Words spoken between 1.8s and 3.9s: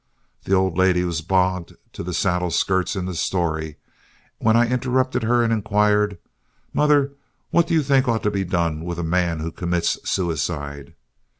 to the saddle skirts in the story,